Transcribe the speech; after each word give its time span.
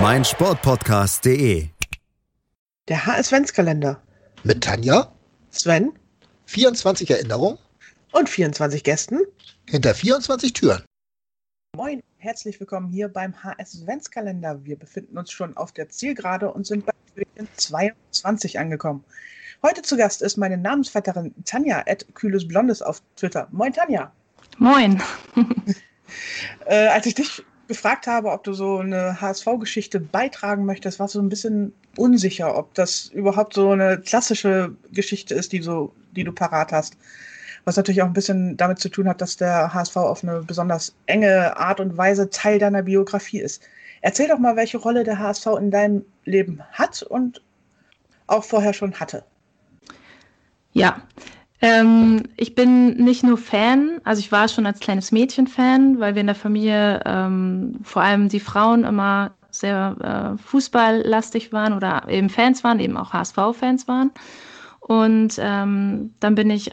meinsportpodcast.de. 0.00 1.68
Der 2.88 3.06
HS-Ventskalender. 3.06 4.02
Mit 4.42 4.64
Tanja, 4.64 5.12
Sven 5.50 5.92
24 6.46 7.10
Erinnerungen 7.10 7.58
und 8.12 8.28
24 8.28 8.82
Gästen. 8.84 9.20
hinter 9.68 9.94
24 9.94 10.52
Türen. 10.54 10.82
Moin, 11.76 12.02
herzlich 12.16 12.58
willkommen 12.58 12.88
hier 12.88 13.08
beim 13.08 13.34
HS-Ventskalender. 13.44 14.64
Wir 14.64 14.76
befinden 14.76 15.18
uns 15.18 15.30
schon 15.30 15.56
auf 15.56 15.72
der 15.72 15.88
Zielgerade 15.88 16.50
und 16.50 16.66
sind 16.66 16.86
bei 16.86 16.92
Türchen 17.14 17.48
22 17.56 18.58
angekommen. 18.58 19.04
Heute 19.62 19.82
zu 19.82 19.96
Gast 19.96 20.22
ist 20.22 20.36
meine 20.38 20.56
Namensvetterin 20.56 21.34
Tanja 21.44 21.84
at 21.86 22.06
Kühles 22.14 22.48
Blondes 22.48 22.82
auf 22.82 23.02
Twitter. 23.16 23.46
Moin 23.52 23.72
Tanja. 23.72 24.10
Moin. 24.58 25.02
Äh, 26.66 26.88
als 26.88 27.06
ich 27.06 27.14
dich 27.14 27.42
gefragt 27.72 28.06
habe, 28.06 28.30
ob 28.30 28.44
du 28.44 28.52
so 28.52 28.78
eine 28.78 29.18
HSV-Geschichte 29.20 29.98
beitragen 29.98 30.66
möchtest, 30.66 31.00
du 31.00 31.06
so 31.06 31.22
ein 31.22 31.30
bisschen 31.30 31.72
unsicher, 31.96 32.54
ob 32.54 32.74
das 32.74 33.06
überhaupt 33.06 33.54
so 33.54 33.70
eine 33.70 33.98
klassische 33.98 34.76
Geschichte 34.92 35.34
ist, 35.34 35.52
die, 35.52 35.62
so, 35.62 35.94
die 36.14 36.22
du 36.24 36.32
parat 36.32 36.70
hast. 36.70 36.98
Was 37.64 37.76
natürlich 37.76 38.02
auch 38.02 38.06
ein 38.06 38.12
bisschen 38.12 38.58
damit 38.58 38.78
zu 38.78 38.90
tun 38.90 39.08
hat, 39.08 39.22
dass 39.22 39.38
der 39.38 39.72
HSV 39.72 39.96
auf 39.96 40.22
eine 40.22 40.40
besonders 40.40 40.94
enge 41.06 41.56
Art 41.56 41.80
und 41.80 41.96
Weise 41.96 42.28
Teil 42.28 42.58
deiner 42.58 42.82
Biografie 42.82 43.40
ist. 43.40 43.62
Erzähl 44.02 44.28
doch 44.28 44.38
mal, 44.38 44.56
welche 44.56 44.78
Rolle 44.78 45.04
der 45.04 45.18
HSV 45.18 45.46
in 45.58 45.70
deinem 45.70 46.04
Leben 46.24 46.60
hat 46.72 47.02
und 47.02 47.40
auch 48.26 48.44
vorher 48.44 48.74
schon 48.74 49.00
hatte. 49.00 49.24
Ja, 50.72 51.02
ähm, 51.62 52.24
ich 52.36 52.56
bin 52.56 52.96
nicht 52.96 53.22
nur 53.22 53.38
Fan, 53.38 54.00
also 54.02 54.18
ich 54.18 54.32
war 54.32 54.48
schon 54.48 54.66
als 54.66 54.80
kleines 54.80 55.12
Mädchen 55.12 55.46
Fan, 55.46 56.00
weil 56.00 56.16
wir 56.16 56.20
in 56.20 56.26
der 56.26 56.34
Familie 56.34 57.00
ähm, 57.06 57.78
vor 57.84 58.02
allem 58.02 58.28
die 58.28 58.40
Frauen 58.40 58.82
immer 58.82 59.30
sehr 59.52 60.34
äh, 60.36 60.42
fußballlastig 60.42 61.52
waren 61.52 61.72
oder 61.72 62.08
eben 62.08 62.30
Fans 62.30 62.64
waren, 62.64 62.80
eben 62.80 62.96
auch 62.96 63.12
HSV-Fans 63.12 63.86
waren. 63.86 64.10
Und 64.80 65.36
ähm, 65.38 66.12
dann 66.18 66.34
bin 66.34 66.50
ich, 66.50 66.72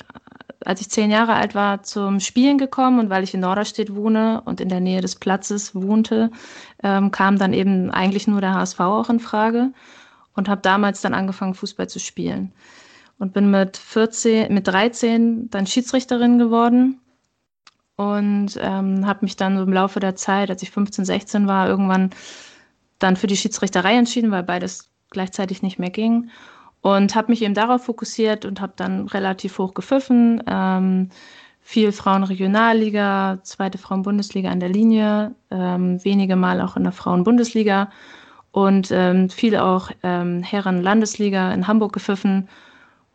als 0.66 0.82
ich 0.82 0.90
zehn 0.90 1.12
Jahre 1.12 1.34
alt 1.34 1.54
war, 1.54 1.84
zum 1.84 2.20
Spielen 2.20 2.58
gekommen 2.58 3.00
und 3.00 3.12
weil 3.12 3.24
ich 3.24 3.36
in 3.36 3.42
Norderstedt 3.42 3.94
wohne 3.94 4.42
und 4.46 4.60
in 4.60 4.70
der 4.70 4.80
Nähe 4.80 5.02
des 5.02 5.16
Platzes 5.16 5.76
wohnte, 5.76 6.32
ähm, 6.82 7.12
kam 7.12 7.38
dann 7.38 7.54
eben 7.54 7.92
eigentlich 7.92 8.28
nur 8.28 8.42
der 8.42 8.56
HSV 8.56 8.80
auch 8.80 9.10
in 9.12 9.20
Frage 9.20 9.72
und 10.34 10.50
habe 10.50 10.62
damals 10.62 11.02
dann 11.02 11.14
angefangen, 11.14 11.54
Fußball 11.54 11.88
zu 11.88 12.00
spielen 12.00 12.54
und 13.20 13.34
bin 13.34 13.52
mit 13.52 13.78
14, 13.78 14.52
mit 14.52 14.68
13 14.68 15.50
dann 15.50 15.68
Schiedsrichterin 15.68 16.40
geworden 16.40 17.00
und 17.98 18.58
ähm, 18.60 19.06
habe 19.06 19.20
mich 19.22 19.36
dann 19.36 19.58
im 19.58 19.74
Laufe 19.74 20.00
der 20.00 20.16
Zeit, 20.16 20.50
als 20.50 20.64
ich 20.64 20.72
15, 20.72 21.06
16 21.06 21.48
war, 21.48 21.68
irgendwann 21.68 22.12
dann 22.98 23.18
für 23.18 23.28
die 23.28 23.38
Schiedsrichterei 23.38 23.96
entschieden, 23.98 24.32
weil 24.32 24.44
beides 24.44 24.90
gleichzeitig 25.10 25.62
nicht 25.62 25.80
mehr 25.80 25.90
ging 25.90 26.30
und 26.82 27.16
habe 27.16 27.32
mich 27.32 27.42
eben 27.42 27.54
darauf 27.54 27.84
fokussiert 27.84 28.46
und 28.46 28.62
habe 28.62 28.74
dann 28.76 29.08
relativ 29.08 29.58
hoch 29.58 29.74
gepfiffen. 29.74 30.42
Ähm, 30.48 31.10
viel 31.62 31.92
Frauenregionalliga, 31.92 33.40
zweite 33.44 33.78
Frauenbundesliga 33.78 34.50
an 34.50 34.60
der 34.60 34.70
Linie, 34.70 35.36
ähm, 35.52 36.04
wenige 36.04 36.36
Mal 36.36 36.62
auch 36.62 36.78
in 36.78 36.84
der 36.84 36.94
Frauenbundesliga 36.94 37.92
und 38.52 38.90
ähm, 38.92 39.30
viel 39.30 39.58
auch 39.58 39.92
ähm, 40.04 40.42
Herren-Landesliga 40.42 41.52
in 41.52 41.68
Hamburg 41.68 41.94
gepfiffen 41.94 42.48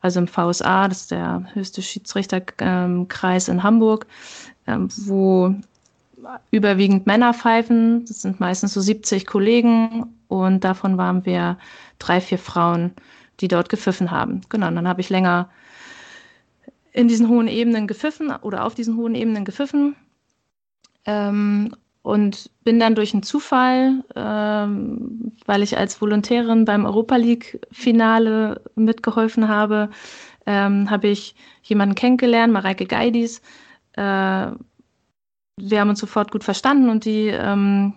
also 0.04 0.20
im 0.20 0.28
VSA, 0.28 0.88
das 0.88 1.00
ist 1.00 1.12
der 1.12 1.47
höchste 1.54 1.81
Schiedsrichterkreis 1.81 3.48
in 3.48 3.62
Hamburg, 3.62 4.06
ähm, 4.66 4.88
wo 5.06 5.54
überwiegend 6.50 7.06
Männer 7.06 7.32
pfeifen. 7.32 8.04
Das 8.04 8.20
sind 8.20 8.38
meistens 8.38 8.75
so 8.75 8.82
70 8.82 9.25
Kollegen 9.25 10.15
und 10.28 10.62
davon 10.62 10.98
waren 10.98 11.25
wir 11.25 11.56
drei, 11.98 12.20
vier 12.20 12.37
Frauen, 12.37 12.92
die 13.41 13.48
dort 13.48 13.70
gepfiffen 13.70 14.10
haben. 14.10 14.42
Genau, 14.50 14.69
und 14.69 14.76
dann 14.76 14.88
habe 14.88 15.00
ich 15.00 15.09
länger 15.09 15.48
in 16.92 17.09
diesen 17.09 17.31
hohen 17.31 17.48
Ebenen 17.48 17.86
gepfiffen 17.86 18.31
oder 18.31 18.66
auf 18.66 18.75
diesen 18.75 18.98
hohen 18.98 19.15
Ebenen 19.15 19.47
gepfiffen. 19.47 19.97
Ähm, 21.06 21.75
und 22.04 22.50
bin 22.65 22.78
dann 22.78 22.94
durch 22.94 23.15
einen 23.15 23.22
Zufall, 23.22 24.04
ähm, 24.15 25.32
weil 25.47 25.62
ich 25.62 25.78
als 25.78 26.03
Volontärin 26.03 26.66
beim 26.66 26.84
Europa 26.84 27.16
League-Finale 27.16 28.60
mitgeholfen 28.75 29.48
habe, 29.48 29.88
ähm, 30.44 30.91
habe 30.91 31.09
ich 31.09 31.34
jemanden 31.62 31.94
kennengelernt, 31.94 32.53
Mareike 32.53 32.84
Geidis. 32.84 33.41
Äh, 33.94 34.03
wir 35.56 35.81
haben 35.81 35.88
uns 35.88 35.98
sofort 35.98 36.31
gut 36.31 36.44
verstanden 36.44 36.91
und 36.91 37.06
die 37.06 37.28
ähm, 37.28 37.94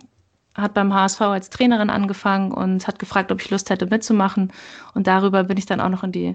hat 0.54 0.72
beim 0.72 0.94
HSV 0.94 1.20
als 1.20 1.50
Trainerin 1.50 1.90
angefangen 1.90 2.52
und 2.52 2.86
hat 2.86 2.98
gefragt, 2.98 3.30
ob 3.30 3.42
ich 3.42 3.50
Lust 3.50 3.68
hätte 3.68 3.84
mitzumachen. 3.84 4.54
Und 4.94 5.06
darüber 5.06 5.44
bin 5.44 5.58
ich 5.58 5.66
dann 5.66 5.82
auch 5.82 5.90
noch 5.90 6.02
in 6.02 6.12
die 6.12 6.34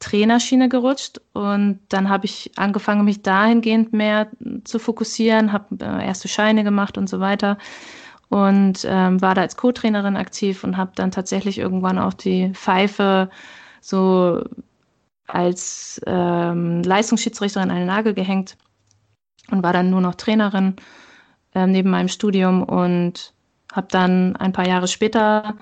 Trainerschiene 0.00 0.68
gerutscht 0.68 1.20
und 1.32 1.80
dann 1.88 2.08
habe 2.08 2.26
ich 2.26 2.50
angefangen, 2.56 3.04
mich 3.04 3.22
dahingehend 3.22 3.92
mehr 3.92 4.28
zu 4.64 4.78
fokussieren, 4.78 5.52
habe 5.52 5.76
äh, 5.80 6.06
erste 6.06 6.28
Scheine 6.28 6.64
gemacht 6.64 6.98
und 6.98 7.08
so 7.08 7.20
weiter 7.20 7.58
und 8.28 8.84
ähm, 8.88 9.22
war 9.22 9.34
da 9.34 9.42
als 9.42 9.56
Co-Trainerin 9.56 10.16
aktiv 10.16 10.64
und 10.64 10.76
habe 10.76 10.92
dann 10.94 11.10
tatsächlich 11.10 11.58
irgendwann 11.58 11.98
auch 11.98 12.14
die 12.14 12.50
Pfeife 12.52 13.30
so 13.80 14.44
als 15.26 16.00
ähm, 16.06 16.82
Leistungsschiedsrichterin 16.82 17.70
an 17.70 17.76
den 17.76 17.86
Nagel 17.86 18.14
gehängt 18.14 18.56
und 19.50 19.62
war 19.62 19.72
dann 19.72 19.90
nur 19.90 20.00
noch 20.00 20.16
Trainerin 20.16 20.76
äh, 21.54 21.66
neben 21.66 21.90
meinem 21.90 22.08
Studium 22.08 22.62
und 22.62 23.32
habe 23.72 23.86
dann 23.90 24.36
ein 24.36 24.52
paar 24.52 24.66
Jahre 24.66 24.88
später 24.88 25.54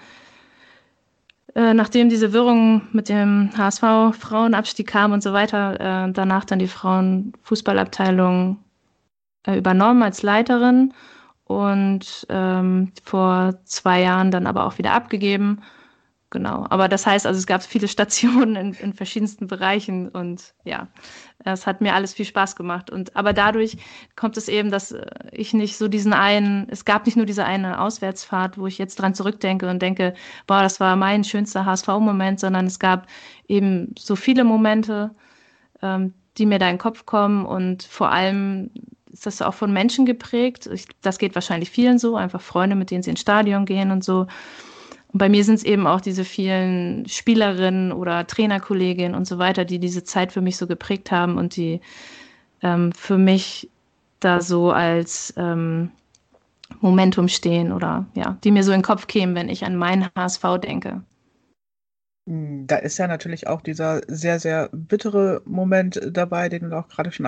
äh, 1.55 1.75
nachdem 1.75 2.09
diese 2.09 2.33
Wirrung 2.33 2.83
mit 2.93 3.09
dem 3.09 3.51
HSV 3.57 4.17
Frauenabstieg 4.19 4.87
kam 4.87 5.13
und 5.13 5.23
so 5.23 5.33
weiter, 5.33 6.07
äh, 6.09 6.13
danach 6.13 6.45
dann 6.45 6.59
die 6.59 6.69
Frauenfußballabteilung 6.69 8.59
äh, 9.47 9.59
übernommen 9.59 10.03
als 10.03 10.23
Leiterin 10.23 10.95
und 11.45 12.27
ähm, 12.31 12.93
vor 13.05 13.55
zwei 13.65 14.01
Jahren 14.01 14.31
dann 14.31 14.47
aber 14.47 14.65
auch 14.67 14.79
wieder 14.79 14.93
abgegeben 14.93 15.61
genau. 16.33 16.67
Aber 16.71 16.89
das 16.89 17.07
heißt, 17.07 17.25
also 17.27 17.39
es 17.39 17.47
gab 17.47 17.63
viele 17.63 17.87
Stationen 17.97 18.57
in, 18.57 18.73
in 18.75 18.93
verschiedensten 18.93 19.47
Bereichen 19.47 20.09
und 20.09 20.55
ja, 20.65 20.89
es 21.45 21.67
hat 21.67 21.81
mir 21.81 21.95
alles 21.95 22.13
viel 22.15 22.25
Spaß 22.25 22.57
gemacht. 22.57 22.91
Und 22.91 23.15
aber 23.15 23.33
dadurch 23.33 23.77
kommt 24.17 24.37
es 24.37 24.49
eben, 24.49 24.73
dass 24.73 24.91
äh, 24.91 25.07
ich 25.31 25.55
nicht 25.55 25.77
so 25.77 25.87
diesen 25.87 26.13
einen, 26.13 26.67
es 26.71 26.85
gab 26.85 27.07
nicht 27.07 27.17
nur 27.17 27.27
diese 27.27 27.45
eine 27.45 27.81
Auswärtsfahrt, 27.81 28.59
wo 28.59 28.67
ich 28.67 28.79
jetzt 28.79 28.97
dran 28.97 29.15
zurückdenke 29.15 29.71
und 29.71 29.81
denke, 29.81 30.15
boah, 30.49 30.63
das 30.63 30.81
war 30.81 30.97
mein 30.97 31.23
schönster 31.23 31.65
HSV-Moment, 31.65 32.41
sondern 32.41 32.67
es 32.67 32.81
gab 32.81 33.07
eben 33.47 33.95
so 33.97 34.17
viele 34.17 34.43
Momente, 34.43 35.13
ähm, 35.83 36.15
die 36.39 36.47
mir 36.47 36.59
da 36.59 36.69
in 36.69 36.75
den 36.77 36.81
Kopf 36.81 37.07
kommen 37.07 37.45
und 37.45 37.83
vor 37.83 38.11
allem 38.11 38.71
ist 39.13 39.27
das 39.27 39.43
auch 39.43 39.53
von 39.53 39.73
Menschen 39.73 40.07
geprägt. 40.07 40.67
Ich, 40.73 40.87
das 41.03 41.19
geht 41.19 41.35
wahrscheinlich 41.35 41.71
vielen 41.71 41.99
so, 41.99 42.17
einfach 42.17 42.41
Freunde, 42.41 42.75
mit 42.75 42.91
denen 42.91 43.03
sie 43.03 43.11
ins 43.11 43.21
Stadion 43.21 43.67
gehen 43.67 43.91
und 43.91 44.03
so. 44.03 44.27
Und 45.13 45.19
bei 45.19 45.29
mir 45.29 45.45
sind 45.45 45.57
es 45.57 45.65
eben 45.65 45.87
auch 45.87 46.01
diese 46.01 46.25
vielen 46.25 47.07
Spielerinnen 47.07 47.93
oder 47.93 48.27
Trainerkolleginnen 48.27 49.15
und 49.15 49.27
so 49.27 49.39
weiter, 49.39 49.65
die 49.65 49.79
diese 49.79 50.05
Zeit 50.05 50.33
für 50.33 50.41
mich 50.41 50.57
so 50.57 50.67
geprägt 50.67 51.11
haben 51.11 51.37
und 51.37 51.57
die 51.57 51.81
ähm, 52.63 52.93
für 52.93 53.19
mich 53.19 53.69
da 54.21 54.41
so 54.41 54.71
als 54.71 55.35
ähm, 55.37 55.91
Momentum 56.81 57.29
stehen 57.29 57.73
oder 57.73 58.07
ja, 58.15 58.39
die 58.43 58.51
mir 58.51 58.65
so 58.65 58.73
in 58.73 58.79
den 58.79 58.85
Kopf 58.85 59.07
kämen, 59.07 59.35
wenn 59.35 59.49
ich 59.49 59.65
an 59.65 59.77
meinen 59.77 60.09
HSV 60.17 60.43
denke. 60.63 61.03
Da 62.25 62.77
ist 62.77 62.99
ja 62.99 63.09
natürlich 63.09 63.49
auch 63.49 63.61
dieser 63.61 64.01
sehr, 64.07 64.39
sehr 64.39 64.71
bittere 64.73 65.43
Moment 65.45 66.01
dabei, 66.11 66.49
den 66.49 66.71
du 66.71 66.79
auch 66.79 66.89
gerade 66.89 67.11
schon 67.11 67.27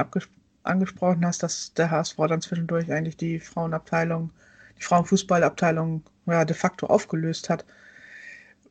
angesprochen 0.62 1.26
hast, 1.26 1.42
dass 1.42 1.74
der 1.74 1.90
HSV 1.90 2.16
dann 2.28 2.40
zwischendurch 2.40 2.90
eigentlich 2.92 3.16
die 3.16 3.40
Frauenabteilung, 3.40 4.30
die 4.78 4.82
Frauenfußballabteilung 4.82 6.04
ja, 6.26 6.44
de 6.44 6.56
facto 6.56 6.86
aufgelöst 6.86 7.50
hat. 7.50 7.64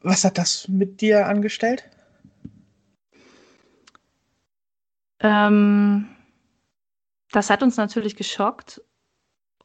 Was 0.02 0.24
hat 0.26 0.38
das 0.38 0.68
mit 0.68 1.02
dir 1.02 1.28
angestellt? 1.28 1.90
Ähm, 5.20 6.08
das 7.32 7.50
hat 7.50 7.64
uns 7.64 7.78
natürlich 7.78 8.16
geschockt 8.16 8.82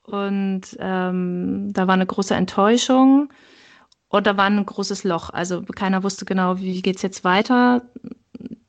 und 0.03 0.63
ähm, 0.79 1.73
da 1.73 1.87
war 1.87 1.95
eine 1.95 2.07
große 2.07 2.35
Enttäuschung 2.35 3.33
Und 4.09 4.27
da 4.27 4.37
war 4.37 4.47
ein 4.47 4.65
großes 4.65 5.05
Loch. 5.05 5.31
Also 5.31 5.63
keiner 5.63 6.03
wusste 6.03 6.25
genau, 6.25 6.59
wie 6.59 6.83
geht 6.83 6.97
es 6.97 7.03
jetzt 7.03 7.25
weiter. 7.25 7.83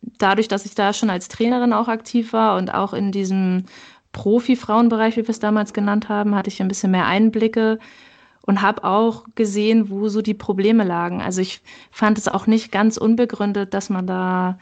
Dadurch, 0.01 0.47
dass 0.49 0.65
ich 0.65 0.75
da 0.75 0.93
schon 0.93 1.09
als 1.09 1.29
Trainerin 1.29 1.73
auch 1.73 1.87
aktiv 1.87 2.33
war 2.33 2.57
und 2.57 2.73
auch 2.73 2.93
in 2.93 3.11
diesem 3.11 3.65
Profi-Frauenbereich, 4.11 5.17
wie 5.17 5.23
wir 5.23 5.29
es 5.29 5.39
damals 5.39 5.73
genannt 5.73 6.09
haben, 6.09 6.35
hatte 6.35 6.49
ich 6.49 6.61
ein 6.61 6.67
bisschen 6.67 6.91
mehr 6.91 7.05
Einblicke 7.05 7.79
und 8.41 8.61
habe 8.61 8.83
auch 8.83 9.25
gesehen, 9.35 9.89
wo 9.89 10.07
so 10.09 10.21
die 10.21 10.33
Probleme 10.33 10.83
lagen. 10.83 11.21
Also 11.21 11.41
ich 11.41 11.61
fand 11.91 12.17
es 12.17 12.27
auch 12.27 12.47
nicht 12.47 12.71
ganz 12.71 12.97
unbegründet, 12.97 13.73
dass 13.73 13.89
man 13.89 14.07
da 14.07 14.57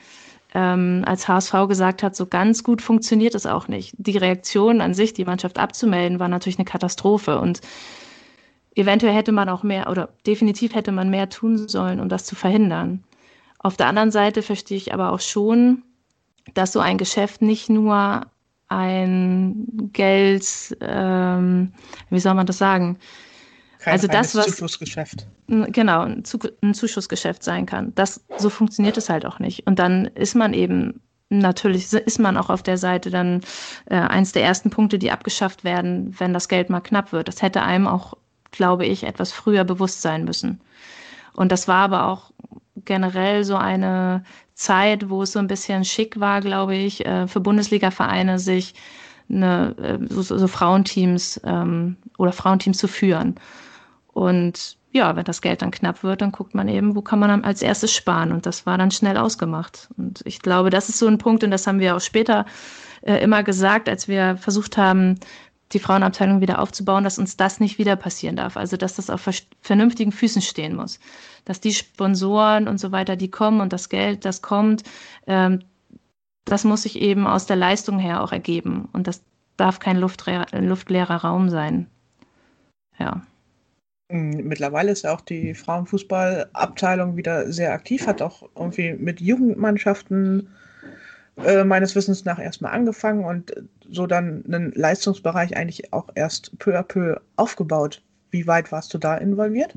ähm, 0.53 1.03
als 1.05 1.27
HSV 1.27 1.53
gesagt 1.67 2.03
hat, 2.03 2.15
so 2.15 2.25
ganz 2.25 2.63
gut 2.63 2.81
funktioniert 2.81 3.35
es 3.35 3.45
auch 3.45 3.67
nicht. 3.67 3.95
Die 3.97 4.17
Reaktion 4.17 4.81
an 4.81 4.93
sich, 4.93 5.13
die 5.13 5.25
Mannschaft 5.25 5.57
abzumelden, 5.57 6.19
war 6.19 6.27
natürlich 6.27 6.57
eine 6.57 6.65
Katastrophe 6.65 7.39
und 7.39 7.61
eventuell 8.75 9.13
hätte 9.13 9.31
man 9.31 9.49
auch 9.49 9.63
mehr 9.63 9.89
oder 9.89 10.09
definitiv 10.25 10.75
hätte 10.75 10.91
man 10.91 11.09
mehr 11.09 11.29
tun 11.29 11.67
sollen, 11.67 11.99
um 11.99 12.09
das 12.09 12.25
zu 12.25 12.35
verhindern. 12.35 13.03
Auf 13.59 13.75
der 13.75 13.87
anderen 13.87 14.11
Seite 14.11 14.41
verstehe 14.41 14.77
ich 14.77 14.93
aber 14.93 15.11
auch 15.11 15.19
schon, 15.19 15.83
dass 16.53 16.71
so 16.71 16.79
ein 16.79 16.97
Geschäft 16.97 17.41
nicht 17.41 17.69
nur 17.69 18.21
ein 18.69 19.89
Geld, 19.93 20.77
ähm, 20.81 21.71
wie 22.09 22.19
soll 22.19 22.33
man 22.33 22.45
das 22.45 22.57
sagen? 22.57 22.97
Kein 23.79 23.93
also 23.93 24.07
das, 24.07 24.35
was 24.35 24.47
Zuschussgeschäft. 24.47 25.27
Genau, 25.47 26.01
ein, 26.01 26.23
Zuschussgeschäft 26.25 27.43
sein 27.43 27.65
kann. 27.65 27.93
Das 27.95 28.25
so 28.37 28.49
funktioniert 28.49 28.97
es 28.97 29.09
halt 29.09 29.25
auch 29.25 29.39
nicht. 29.39 29.65
Und 29.65 29.79
dann 29.79 30.05
ist 30.07 30.35
man 30.35 30.53
eben 30.53 31.01
natürlich 31.29 31.91
ist 31.93 32.19
man 32.19 32.37
auch 32.37 32.49
auf 32.49 32.63
der 32.63 32.77
Seite 32.77 33.09
dann 33.09 33.41
äh, 33.85 33.95
eins 33.95 34.31
der 34.31 34.43
ersten 34.43 34.69
Punkte, 34.69 34.97
die 34.97 35.11
abgeschafft 35.11 35.63
werden, 35.63 36.15
wenn 36.19 36.33
das 36.33 36.47
Geld 36.47 36.69
mal 36.69 36.81
knapp 36.81 37.11
wird. 37.11 37.27
Das 37.27 37.41
hätte 37.41 37.61
einem 37.61 37.87
auch, 37.87 38.13
glaube 38.51 38.85
ich, 38.85 39.03
etwas 39.03 39.31
früher 39.31 39.63
bewusst 39.63 40.01
sein 40.01 40.23
müssen. 40.23 40.61
Und 41.33 41.51
das 41.51 41.67
war 41.67 41.83
aber 41.83 42.07
auch 42.07 42.31
generell 42.85 43.43
so 43.43 43.55
eine 43.55 44.23
Zeit, 44.57 45.09
wo 45.09 45.21
es 45.21 45.31
so 45.33 45.39
ein 45.39 45.47
bisschen 45.47 45.85
schick 45.85 46.19
war, 46.19 46.41
glaube 46.41 46.75
ich, 46.75 47.05
äh, 47.05 47.27
für 47.27 47.39
Bundesliga-Vereine 47.39 48.39
sich 48.39 48.73
eine, 49.29 49.75
äh, 49.77 49.99
so, 50.09 50.37
so 50.37 50.47
Frauenteams 50.47 51.39
ähm, 51.43 51.97
oder 52.17 52.31
Frauenteams 52.31 52.79
zu 52.79 52.87
führen. 52.87 53.35
Und 54.07 54.77
ja, 54.91 55.15
wenn 55.15 55.25
das 55.25 55.41
Geld 55.41 55.61
dann 55.61 55.69
knapp 55.69 56.01
wird, 56.01 56.21
dann 56.21 56.31
guckt 56.31 56.55
man 56.55 56.67
eben, 56.69 56.95
wo 56.95 57.01
kann 57.01 57.19
man 57.19 57.43
als 57.43 57.61
erstes 57.61 57.93
sparen. 57.93 58.31
Und 58.31 58.47
das 58.47 58.65
war 58.65 58.79
dann 58.79 58.89
schnell 58.89 59.17
ausgemacht. 59.17 59.89
Und 59.95 60.21
ich 60.25 60.41
glaube, 60.41 60.71
das 60.71 60.89
ist 60.89 60.97
so 60.97 61.07
ein 61.07 61.19
Punkt, 61.19 61.43
und 61.43 61.51
das 61.51 61.67
haben 61.67 61.79
wir 61.79 61.95
auch 61.95 62.01
später 62.01 62.45
äh, 63.01 63.17
immer 63.17 63.43
gesagt, 63.43 63.87
als 63.87 64.07
wir 64.07 64.37
versucht 64.37 64.75
haben, 64.75 65.19
die 65.73 65.79
Frauenabteilung 65.79 66.41
wieder 66.41 66.59
aufzubauen, 66.59 67.03
dass 67.03 67.19
uns 67.19 67.37
das 67.37 67.59
nicht 67.59 67.77
wieder 67.77 67.95
passieren 67.95 68.35
darf. 68.35 68.55
Also, 68.57 68.77
dass 68.77 68.95
das 68.95 69.09
auf 69.09 69.29
vernünftigen 69.61 70.11
Füßen 70.11 70.41
stehen 70.41 70.75
muss. 70.75 70.99
Dass 71.45 71.59
die 71.59 71.73
Sponsoren 71.73 72.67
und 72.67 72.79
so 72.79 72.91
weiter, 72.91 73.15
die 73.15 73.31
kommen 73.31 73.61
und 73.61 73.73
das 73.73 73.89
Geld, 73.89 74.25
das 74.25 74.41
kommt, 74.41 74.83
ähm, 75.27 75.59
das 76.45 76.63
muss 76.63 76.83
sich 76.83 76.99
eben 76.99 77.27
aus 77.27 77.45
der 77.45 77.57
Leistung 77.57 77.99
her 77.99 78.23
auch 78.23 78.31
ergeben. 78.31 78.87
Und 78.93 79.07
das 79.07 79.21
darf 79.57 79.79
kein 79.79 79.97
luftleerer 79.97 81.15
Raum 81.15 81.49
sein. 81.49 81.87
Ja. 82.97 83.21
Mm, 84.09 84.47
mittlerweile 84.47 84.91
ist 84.91 85.03
ja 85.03 85.13
auch 85.13 85.21
die 85.21 85.53
Frauenfußballabteilung 85.53 87.17
wieder 87.17 87.51
sehr 87.51 87.73
aktiv, 87.73 88.07
hat 88.07 88.21
auch 88.21 88.43
irgendwie 88.55 88.93
mit 88.93 89.19
Jugendmannschaften 89.19 90.49
äh, 91.43 91.63
meines 91.63 91.95
Wissens 91.95 92.25
nach 92.25 92.39
erstmal 92.39 92.73
angefangen 92.73 93.23
und 93.23 93.53
so 93.89 94.07
dann 94.07 94.43
einen 94.47 94.71
Leistungsbereich 94.73 95.55
eigentlich 95.55 95.93
auch 95.93 96.09
erst 96.15 96.57
peu 96.59 96.77
à 96.77 96.83
peu 96.83 97.19
aufgebaut. 97.35 98.01
Wie 98.31 98.47
weit 98.47 98.71
warst 98.71 98.93
du 98.93 98.97
da 98.97 99.15
involviert? 99.17 99.73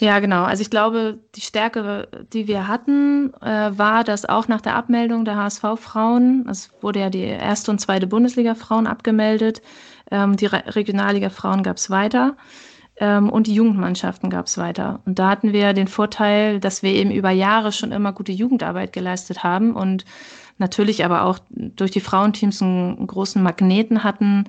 Ja, 0.00 0.18
genau. 0.18 0.44
Also 0.44 0.62
ich 0.62 0.70
glaube, 0.70 1.18
die 1.34 1.42
Stärke, 1.42 2.08
die 2.32 2.48
wir 2.48 2.68
hatten, 2.68 3.34
äh, 3.42 3.70
war, 3.76 4.02
dass 4.02 4.24
auch 4.24 4.48
nach 4.48 4.62
der 4.62 4.74
Abmeldung 4.74 5.26
der 5.26 5.36
HSV-Frauen, 5.36 6.48
es 6.50 6.70
wurde 6.80 7.00
ja 7.00 7.10
die 7.10 7.24
erste 7.24 7.70
und 7.70 7.80
zweite 7.80 8.06
Bundesliga-Frauen 8.06 8.86
abgemeldet, 8.86 9.60
ähm, 10.10 10.36
die 10.36 10.46
Re 10.46 10.62
Regionalliga-Frauen 10.66 11.62
gab 11.62 11.76
es 11.76 11.90
weiter 11.90 12.34
ähm, 13.00 13.30
und 13.30 13.46
die 13.46 13.54
Jugendmannschaften 13.54 14.30
gab 14.30 14.46
es 14.46 14.58
weiter. 14.58 15.00
Und 15.06 15.18
da 15.18 15.30
hatten 15.30 15.52
wir 15.52 15.72
den 15.72 15.88
Vorteil, 15.88 16.60
dass 16.60 16.82
wir 16.82 16.92
eben 16.92 17.10
über 17.10 17.30
Jahre 17.30 17.72
schon 17.72 17.92
immer 17.92 18.12
gute 18.12 18.32
Jugendarbeit 18.32 18.92
geleistet 18.92 19.42
haben 19.42 19.74
und 19.74 20.04
natürlich 20.58 21.04
aber 21.04 21.24
auch 21.24 21.38
durch 21.50 21.90
die 21.90 22.00
Frauenteams 22.00 22.60
einen, 22.60 23.06
großen 23.06 23.42
Magneten 23.42 24.04
hatten, 24.04 24.44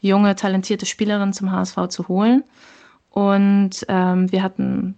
junge, 0.00 0.34
talentierte 0.34 0.86
Spielerinnen 0.86 1.34
zum 1.34 1.52
HSV 1.52 1.88
zu 1.88 2.08
holen. 2.08 2.42
Und 3.10 3.84
ähm, 3.88 4.32
wir 4.32 4.42
hatten 4.42 4.96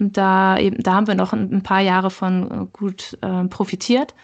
da 0.00 0.58
eben, 0.58 0.82
da 0.82 0.94
haben 0.94 1.06
wir 1.06 1.14
noch 1.14 1.32
ein, 1.32 1.52
ein 1.52 1.62
paar 1.62 1.80
Jahre 1.80 2.10
von 2.10 2.50
äh, 2.50 2.66
gut 2.72 3.16
äh, 3.22 3.44
profitiert. 3.44 4.14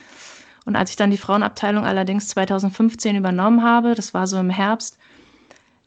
Und 0.65 0.75
als 0.75 0.91
ich 0.91 0.97
dann 0.97 1.13
die 1.13 1.19
Frauenabteilung 1.19 1.85
allerdings 1.85 2.27
2015 2.29 3.15
übernommen 3.15 3.63
habe, 3.63 3.95
das 3.95 4.13
war 4.13 4.27
so 4.27 4.39
im 4.39 4.51
Herbst, 4.51 4.99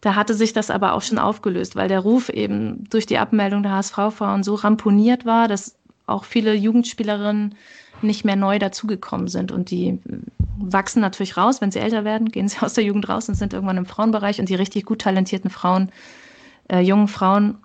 da 0.02 0.16
hatte 0.16 0.34
sich 0.34 0.54
das 0.54 0.70
aber 0.70 0.94
auch 0.94 1.02
schon 1.02 1.20
aufgelöst, 1.20 1.76
weil 1.76 1.90
der 1.90 2.00
Ruf 2.00 2.30
eben 2.30 2.86
durch 2.90 3.06
die 3.06 3.18
Abmeldung 3.18 3.64
der 3.64 3.74
HSV-Frauen 3.74 4.44
so 4.44 4.56
ramponiert 4.56 5.26
war, 5.26 5.48
dass 5.48 5.76
auch 6.06 6.24
viele 6.24 6.54
Jugendspielerinnen 6.54 7.56
nicht 8.02 8.24
mehr 8.24 8.38
neu 8.38 8.60
dazugekommen 8.60 9.28
sind. 9.28 9.52
Und 9.52 9.72
die 9.72 10.00
wachsen 10.58 11.02
natürlich 11.02 11.38
raus, 11.38 11.60
wenn 11.62 11.72
sie 11.72 11.80
älter 11.80 12.06
werden, 12.06 12.30
gehen 12.30 12.48
sie 12.48 12.62
aus 12.62 12.74
der 12.74 12.84
Jugend 12.84 13.10
raus 13.10 13.28
und 13.28 13.36
sind 13.36 13.54
irgendwann 13.54 13.78
im 13.78 13.86
Frauenbereich. 13.86 14.40
Und 14.40 14.50
die 14.50 14.56
richtig 14.56 14.86
gut 14.86 15.02
talentierten 15.02 15.50
Frauen, 15.50 15.92
äh, 16.70 16.80
jungen 16.80 17.10
Frauen, 17.10 17.58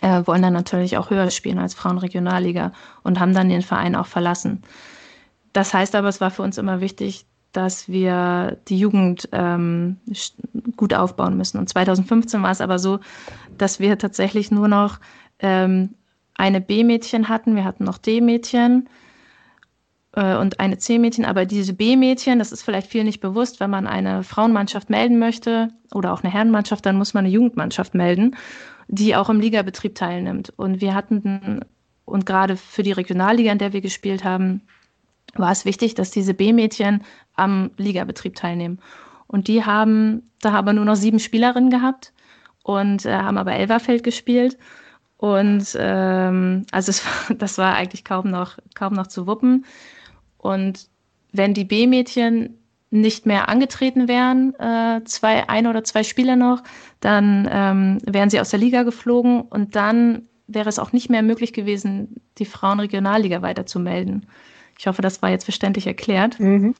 äh, 0.00 0.22
wollen 0.26 0.42
dann 0.42 0.52
natürlich 0.52 0.96
auch 0.96 1.10
höher 1.10 1.30
spielen 1.30 1.58
als 1.58 1.74
Frauenregionalliga 1.74 2.72
und 3.02 3.18
haben 3.18 3.34
dann 3.34 3.48
den 3.48 3.62
Verein 3.62 3.96
auch 3.96 4.06
verlassen. 4.06 4.62
Das 5.52 5.74
heißt 5.74 5.94
aber, 5.96 6.08
es 6.08 6.20
war 6.20 6.30
für 6.30 6.42
uns 6.42 6.58
immer 6.58 6.80
wichtig, 6.80 7.26
dass 7.52 7.88
wir 7.88 8.58
die 8.68 8.78
Jugend 8.78 9.28
ähm, 9.32 9.96
gut 10.76 10.94
aufbauen 10.94 11.36
müssen. 11.36 11.58
Und 11.58 11.68
2015 11.68 12.42
war 12.42 12.50
es 12.50 12.60
aber 12.60 12.78
so, 12.78 13.00
dass 13.58 13.80
wir 13.80 13.98
tatsächlich 13.98 14.50
nur 14.50 14.68
noch 14.68 15.00
ähm, 15.40 15.94
eine 16.34 16.60
B-Mädchen 16.60 17.28
hatten. 17.28 17.56
Wir 17.56 17.64
hatten 17.64 17.84
noch 17.84 17.98
D-Mädchen 17.98 18.88
äh, 20.12 20.36
und 20.36 20.60
eine 20.60 20.78
C-Mädchen. 20.78 21.24
Aber 21.24 21.44
diese 21.44 21.74
B-Mädchen, 21.74 22.38
das 22.38 22.52
ist 22.52 22.62
vielleicht 22.62 22.88
viel 22.88 23.04
nicht 23.04 23.20
bewusst, 23.20 23.60
wenn 23.60 23.70
man 23.70 23.86
eine 23.86 24.22
Frauenmannschaft 24.22 24.90
melden 24.90 25.18
möchte 25.18 25.68
oder 25.92 26.12
auch 26.12 26.22
eine 26.22 26.32
Herrenmannschaft, 26.32 26.86
dann 26.86 26.96
muss 26.96 27.14
man 27.14 27.24
eine 27.24 27.34
Jugendmannschaft 27.34 27.94
melden, 27.94 28.36
die 28.88 29.16
auch 29.16 29.28
im 29.28 29.40
Ligabetrieb 29.40 29.94
teilnimmt. 29.94 30.52
Und 30.56 30.80
wir 30.80 30.94
hatten, 30.94 31.64
und 32.04 32.26
gerade 32.26 32.56
für 32.56 32.82
die 32.82 32.92
Regionalliga, 32.92 33.52
in 33.52 33.58
der 33.58 33.72
wir 33.72 33.80
gespielt 33.80 34.24
haben, 34.24 34.62
war 35.34 35.52
es 35.52 35.64
wichtig, 35.64 35.94
dass 35.94 36.10
diese 36.10 36.34
B-Mädchen 36.34 37.02
am 37.34 37.70
Ligabetrieb 37.76 38.34
teilnehmen. 38.34 38.80
Und 39.26 39.48
die 39.48 39.64
haben, 39.64 40.30
da 40.40 40.52
haben 40.52 40.66
wir 40.66 40.72
nur 40.72 40.84
noch 40.84 40.96
sieben 40.96 41.20
Spielerinnen 41.20 41.70
gehabt 41.70 42.12
und 42.62 43.06
äh, 43.06 43.12
haben 43.12 43.38
aber 43.38 43.52
Elverfeld 43.52 44.02
gespielt. 44.02 44.58
Und 45.16 45.76
ähm, 45.78 46.66
also 46.72 46.92
war, 46.92 47.36
das 47.38 47.58
war 47.58 47.74
eigentlich 47.74 48.04
kaum 48.04 48.30
noch, 48.30 48.58
kaum 48.74 48.94
noch 48.94 49.06
zu 49.06 49.26
wuppen. 49.26 49.64
Und 50.38 50.88
wenn 51.32 51.54
die 51.54 51.64
B-Mädchen 51.64 52.56
nicht 52.90 53.24
mehr 53.24 53.48
angetreten 53.48 54.08
wären, 54.08 54.54
äh, 54.58 55.04
zwei, 55.04 55.48
ein 55.48 55.66
oder 55.66 55.84
zwei 55.84 56.02
Spieler 56.02 56.34
noch, 56.34 56.62
dann 56.98 57.48
ähm, 57.50 57.98
wären 58.04 58.30
sie 58.30 58.40
aus 58.40 58.50
der 58.50 58.58
Liga 58.58 58.82
geflogen 58.82 59.42
und 59.42 59.76
dann 59.76 60.22
wäre 60.48 60.68
es 60.68 60.80
auch 60.80 60.92
nicht 60.92 61.08
mehr 61.08 61.22
möglich 61.22 61.52
gewesen, 61.52 62.16
die 62.38 62.44
Frauenregionalliga 62.44 63.42
weiterzumelden. 63.42 64.26
Ich 64.80 64.86
hoffe, 64.86 65.02
das 65.02 65.20
war 65.20 65.28
jetzt 65.28 65.44
verständlich 65.44 65.86
erklärt. 65.86 66.40
Mhm. 66.40 66.74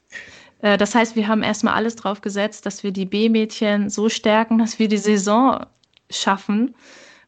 Äh, 0.63 0.75
das 0.77 0.95
heißt, 0.95 1.15
wir 1.15 1.27
haben 1.27 1.43
erstmal 1.43 1.75
alles 1.75 1.95
drauf 1.95 2.21
gesetzt, 2.21 2.65
dass 2.65 2.81
wir 2.81 2.91
die 2.91 3.05
B-Mädchen 3.05 3.91
so 3.91 4.09
stärken, 4.09 4.57
dass 4.57 4.79
wir 4.79 4.87
die 4.87 4.97
Saison 4.97 5.67
schaffen, 6.09 6.73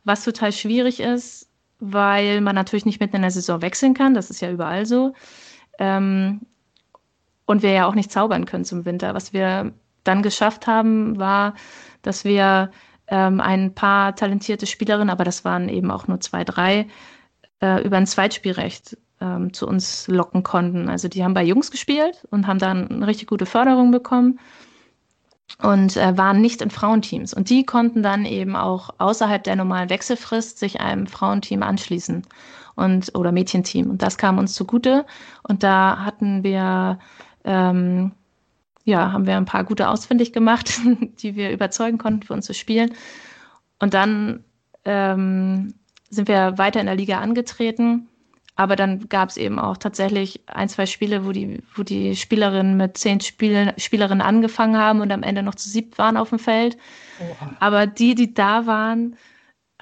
was 0.03 0.24
total 0.24 0.51
schwierig 0.51 1.00
ist, 1.00 1.48
weil 1.80 2.42
man 2.42 2.56
natürlich 2.56 2.86
nicht 2.86 3.00
mitten 3.00 3.18
in 3.18 3.22
der 3.22 3.30
Saison 3.30 3.62
wechseln 3.62 3.94
kann. 3.94 4.15
Das 4.15 4.32
ist 4.32 4.42
ja 4.42 4.50
überall 4.50 4.88
so. 4.88 5.13
Ähm, 5.77 6.42
und 7.46 7.62
wir 7.62 7.72
ja 7.72 7.86
auch 7.86 7.94
nicht 7.94 8.12
zaubern 8.12 8.46
können 8.46 8.65
zum 8.65 8.84
Winter. 8.84 9.13
Was 9.13 9.32
wir 9.32 9.74
dann 10.03 10.24
geschafft 10.24 10.65
haben, 10.65 11.20
war, 11.20 11.53
dass 12.01 12.25
wir 12.25 12.72
ähm, 13.10 13.42
ein 13.42 13.75
paar 13.75 14.15
talentierte 14.15 14.65
Spielerinnen, 14.65 15.12
aber 15.12 15.24
das 15.24 15.46
waren 15.46 15.70
eben 15.70 15.92
auch 15.92 16.08
nur 16.08 16.20
zwei, 16.20 16.44
drei, 16.44 16.88
äh, 17.62 17.86
über 17.86 17.98
ein 17.98 18.08
Zweitspielrecht 18.08 18.98
ähm, 19.24 19.53
zu 19.53 19.68
uns 19.68 20.08
locken 20.08 20.44
konnten. 20.44 20.89
Also 20.89 21.08
die 21.08 21.24
haben 21.24 21.34
bei 21.34 21.44
Jungs 21.44 21.72
gespielt 21.72 22.27
und 22.30 22.46
haben 22.46 22.60
dann 22.60 22.89
eine 22.89 23.08
richtig 23.08 23.27
gute 23.27 23.46
Förderung 23.46 23.92
bekommen 23.92 24.39
und 25.62 25.96
äh, 25.96 26.18
waren 26.18 26.42
nicht 26.42 26.62
in 26.62 26.70
Frauenteams. 26.70 27.34
Und 27.34 27.50
die 27.50 27.65
konnten 27.65 28.03
dann 28.03 28.25
eben 28.25 28.56
auch 28.56 28.89
außerhalb 28.98 29.44
der 29.44 29.56
normalen 29.56 29.89
Wechselfrist 29.89 30.60
sich 30.60 30.82
einem 30.82 31.08
Frauenteam 31.08 31.63
anschließen 31.63 32.24
und 32.75 33.15
oder 33.15 33.32
Mädchenteam. 33.32 33.89
Und 33.89 34.01
das 34.01 34.18
kam 34.18 34.38
uns 34.38 34.53
zugute. 34.53 35.06
Und 35.44 35.63
da 35.63 36.03
hatten 36.03 36.44
wir 36.44 37.00
ähm, 37.46 38.12
ja, 38.86 39.12
haben 39.13 39.25
wir 39.25 39.38
ein 39.38 39.46
paar 39.46 39.63
gute 39.63 39.89
ausfindig 39.89 40.34
gemacht, 40.34 40.80
die 41.20 41.36
wir 41.36 41.51
überzeugen 41.51 41.98
konnten, 41.98 42.24
für 42.24 42.34
uns 42.34 42.46
zu 42.46 42.53
spielen. 42.53 42.94
Und 43.80 43.94
dann 43.94 44.44
ähm, 44.86 45.74
sind 46.10 46.27
wir 46.27 46.58
weiter 46.58 46.80
in 46.80 46.86
der 46.88 46.96
Liga 46.96 47.20
angetreten. 47.20 48.10
Aber 48.55 48.75
dann 48.75 49.10
gab 49.10 49.29
es 49.29 49.38
eben 49.38 49.57
auch 49.57 49.77
tatsächlich 49.77 50.41
ein, 50.45 50.69
zwei 50.69 50.86
Spiele, 50.86 51.25
wo 51.25 51.31
die, 51.31 51.63
wo 51.75 51.81
die 51.81 52.15
Spielerinnen 52.15 52.77
mit 52.77 52.98
zehn 52.98 53.19
Spiel, 53.19 53.74
Spielerinnen 53.77 54.22
angefangen 54.22 54.77
haben 54.77 55.01
und 55.01 55.12
am 55.12 55.24
Ende 55.24 55.41
noch 55.41 55.55
zu 55.55 55.69
siebt 55.69 55.98
waren 55.98 56.17
auf 56.17 56.29
dem 56.29 56.39
Feld. 56.39 56.77
Oha. 57.19 57.55
Aber 57.60 57.88
die, 57.88 58.13
die 58.13 58.33
da 58.33 58.67
waren, 58.67 59.17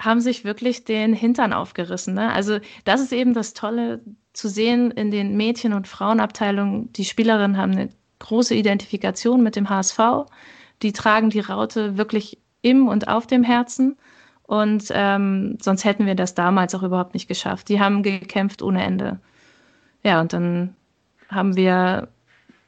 haben 0.00 0.20
sich 0.20 0.44
wirklich 0.44 0.84
den 0.84 1.12
Hintern 1.12 1.52
aufgerissen. 1.52 2.14
Ne? 2.14 2.32
Also 2.32 2.58
das 2.84 3.00
ist 3.00 3.12
eben 3.12 3.34
das 3.34 3.52
Tolle 3.52 4.00
zu 4.32 4.48
sehen 4.48 4.90
in 4.90 5.10
den 5.10 5.36
Mädchen- 5.36 5.74
und 5.74 5.86
Frauenabteilungen. 5.86 6.92
Die 6.94 7.04
Spielerinnen 7.04 7.58
haben 7.58 7.72
eine 7.72 7.90
große 8.18 8.54
Identifikation 8.54 9.42
mit 9.42 9.54
dem 9.54 9.68
HSV. 9.68 9.98
Die 10.82 10.92
tragen 10.92 11.28
die 11.28 11.40
Raute 11.40 11.98
wirklich 11.98 12.38
im 12.62 12.88
und 12.88 13.08
auf 13.08 13.26
dem 13.26 13.42
Herzen. 13.42 13.98
Und 14.52 14.88
ähm, 14.90 15.56
sonst 15.62 15.82
hätten 15.82 16.04
wir 16.04 16.14
das 16.14 16.34
damals 16.34 16.74
auch 16.74 16.82
überhaupt 16.82 17.14
nicht 17.14 17.26
geschafft. 17.26 17.70
Die 17.70 17.80
haben 17.80 18.02
gekämpft 18.02 18.60
ohne 18.60 18.84
Ende. 18.84 19.18
Ja, 20.02 20.20
und 20.20 20.34
dann 20.34 20.76
haben 21.30 21.56
wir 21.56 22.08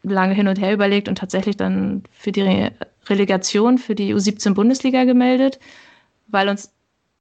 lange 0.02 0.32
hin 0.32 0.48
und 0.48 0.58
her 0.58 0.72
überlegt 0.72 1.10
und 1.10 1.18
tatsächlich 1.18 1.58
dann 1.58 2.04
für 2.10 2.32
die 2.32 2.40
Re 2.40 2.72
Relegation 3.06 3.76
für 3.76 3.94
die 3.94 4.14
U17 4.14 4.54
Bundesliga 4.54 5.04
gemeldet, 5.04 5.60
weil 6.28 6.48
uns, 6.48 6.72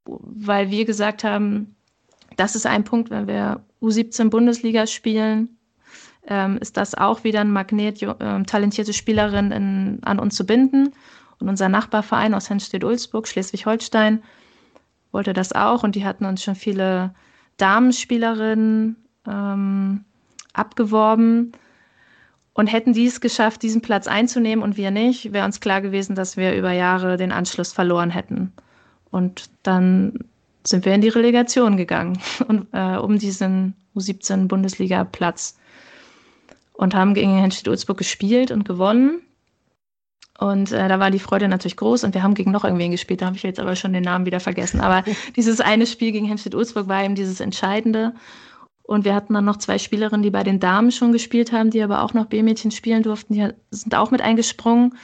weil 0.05 0.71
wir 0.71 0.85
gesagt 0.85 1.25
haben, 1.25 1.75
das 2.37 2.55
ist 2.55 2.65
ein 2.65 2.85
Punkt, 2.85 3.09
wenn 3.09 3.27
wir 3.27 3.59
U17 3.81 4.29
Bundesliga 4.29 4.87
spielen, 4.87 5.57
ähm, 6.25 6.57
ist 6.61 6.77
das 6.77 6.95
auch 6.95 7.25
wieder 7.25 7.41
ein 7.41 7.51
Magnet, 7.51 8.01
äh, 8.01 8.43
talentierte 8.43 8.93
Spielerinnen 8.93 9.51
in, 9.51 9.99
an 10.03 10.19
uns 10.19 10.35
zu 10.35 10.45
binden. 10.45 10.93
Und 11.39 11.49
unser 11.49 11.67
Nachbarverein 11.67 12.33
aus 12.33 12.49
Henstedt-Ulzburg, 12.49 13.27
Schleswig-Holstein, 13.27 14.23
wollte 15.13 15.31
das 15.31 15.53
auch. 15.53 15.83
Und 15.83 15.95
die 15.95 16.05
hatten 16.05 16.25
uns 16.25 16.43
schon 16.43 16.55
viele 16.55 17.13
Damenspielerinnen 17.57 18.97
ähm, 19.27 20.03
abgeworben. 20.51 21.53
Und 22.55 22.67
hätten 22.67 22.93
die 22.93 23.07
es 23.07 23.19
geschafft, 23.19 23.63
diesen 23.63 23.81
Platz 23.81 24.07
einzunehmen 24.07 24.63
und 24.63 24.77
wir 24.77 24.91
nicht, 24.91 25.33
wäre 25.33 25.45
uns 25.45 25.59
klar 25.59 25.81
gewesen, 25.81 26.15
dass 26.15 26.37
wir 26.37 26.55
über 26.55 26.71
Jahre 26.71 27.17
den 27.17 27.31
Anschluss 27.31 27.73
verloren 27.73 28.11
hätten. 28.11 28.51
Und 29.09 29.49
dann 29.63 30.19
sind 30.63 30.85
wir 30.85 30.93
in 30.93 31.01
die 31.01 31.09
Relegation 31.09 31.77
gegangen, 31.77 32.19
und, 32.47 32.67
äh, 32.71 32.97
um 32.97 33.17
diesen 33.17 33.75
U17 33.95 34.47
Bundesliga-Platz 34.47 35.57
und 36.73 36.95
haben 36.95 37.13
gegen 37.13 37.37
Henstedt-Ulzburg 37.37 37.97
gespielt 37.97 38.51
und 38.51 38.65
gewonnen. 38.65 39.21
Und 40.39 40.71
äh, 40.71 40.87
da 40.87 40.99
war 40.99 41.11
die 41.11 41.19
Freude 41.19 41.47
natürlich 41.47 41.77
groß 41.77 42.03
und 42.03 42.13
wir 42.15 42.23
haben 42.23 42.33
gegen 42.33 42.51
noch 42.51 42.63
irgendwen 42.63 42.91
gespielt, 42.91 43.21
da 43.21 43.27
habe 43.27 43.35
ich 43.35 43.43
jetzt 43.43 43.59
aber 43.59 43.75
schon 43.75 43.93
den 43.93 44.03
Namen 44.03 44.25
wieder 44.25 44.39
vergessen. 44.39 44.81
Aber 44.81 45.03
dieses 45.35 45.61
eine 45.61 45.85
Spiel 45.85 46.11
gegen 46.11 46.25
Henstedt-Ulzburg 46.25 46.87
war 46.87 47.03
eben 47.03 47.15
dieses 47.15 47.39
Entscheidende. 47.39 48.13
Und 48.85 49.05
wir 49.05 49.15
hatten 49.15 49.33
dann 49.33 49.45
noch 49.45 49.57
zwei 49.57 49.77
Spielerinnen, 49.77 50.23
die 50.23 50.31
bei 50.31 50.43
den 50.43 50.59
Damen 50.59 50.91
schon 50.91 51.13
gespielt 51.13 51.53
haben, 51.53 51.69
die 51.69 51.81
aber 51.81 52.03
auch 52.03 52.13
noch 52.13 52.25
B-Mädchen 52.25 52.71
spielen 52.71 53.03
durften. 53.03 53.33
Die 53.33 53.49
sind 53.71 53.95
auch 53.95 54.11
mit 54.11 54.21
eingesprungen. 54.21 54.95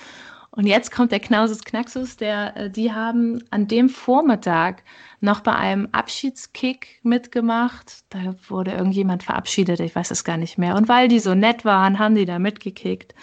Und 0.51 0.65
jetzt 0.65 0.91
kommt 0.91 1.11
der 1.11 1.19
Knausus 1.19 1.63
Knaxus, 1.63 2.17
der, 2.17 2.57
äh, 2.57 2.69
die 2.69 2.91
haben 2.91 3.43
an 3.51 3.67
dem 3.67 3.87
Vormittag 3.87 4.83
noch 5.21 5.41
bei 5.41 5.53
einem 5.53 5.87
Abschiedskick 5.91 6.99
mitgemacht. 7.03 8.03
Da 8.09 8.35
wurde 8.47 8.71
irgendjemand 8.71 9.23
verabschiedet, 9.23 9.79
ich 9.79 9.95
weiß 9.95 10.11
es 10.11 10.23
gar 10.23 10.37
nicht 10.37 10.57
mehr. 10.57 10.75
Und 10.75 10.89
weil 10.89 11.07
die 11.07 11.19
so 11.19 11.35
nett 11.35 11.65
waren, 11.65 11.99
haben 11.99 12.15
die 12.15 12.25
da 12.25 12.39
mitgekickt. 12.39 13.13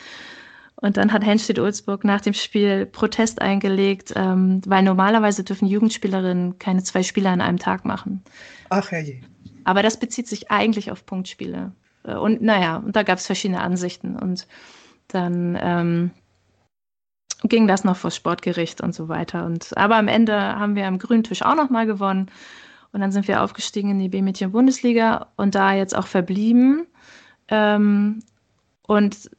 Und 0.76 0.98
dann 0.98 1.12
hat 1.12 1.24
Henstedt-Ulzburg 1.24 2.04
nach 2.04 2.20
dem 2.20 2.34
Spiel 2.34 2.84
Protest 2.84 3.40
eingelegt, 3.40 4.12
ähm, 4.14 4.60
weil 4.66 4.82
normalerweise 4.82 5.42
dürfen 5.42 5.66
Jugendspielerinnen 5.66 6.58
keine 6.58 6.82
zwei 6.82 7.02
Spiele 7.02 7.30
an 7.30 7.40
einem 7.40 7.58
Tag 7.58 7.86
machen. 7.86 8.22
Ach 8.68 8.90
herrje. 8.90 9.20
Aber 9.64 9.82
das 9.82 9.98
bezieht 9.98 10.28
sich 10.28 10.50
eigentlich 10.50 10.90
auf 10.90 11.06
Punktspiele. 11.06 11.72
Äh, 12.04 12.14
und 12.14 12.42
naja, 12.42 12.76
und 12.76 12.94
da 12.94 13.02
gab 13.02 13.18
es 13.18 13.26
verschiedene 13.26 13.62
Ansichten. 13.62 14.16
Und 14.16 14.46
dann 15.08 15.58
ähm, 15.60 16.10
ging 17.42 17.66
das 17.66 17.84
noch 17.84 17.96
vor 17.96 18.10
Sportgericht 18.10 18.82
und 18.82 18.94
so 18.94 19.08
weiter. 19.08 19.46
Und, 19.46 19.76
aber 19.78 19.96
am 19.96 20.08
Ende 20.08 20.36
haben 20.36 20.76
wir 20.76 20.86
am 20.86 20.98
grünen 20.98 21.24
Tisch 21.24 21.42
auch 21.42 21.56
nochmal 21.56 21.86
gewonnen. 21.86 22.30
Und 22.92 23.00
dann 23.00 23.12
sind 23.12 23.28
wir 23.28 23.42
aufgestiegen 23.42 23.90
in 23.90 23.98
die 23.98 24.08
B-Mädchen-Bundesliga 24.08 25.28
und 25.36 25.54
da 25.54 25.74
jetzt 25.74 25.96
auch 25.96 26.06
verblieben. 26.06 26.86
Ähm, 27.48 28.20
und 28.82 29.30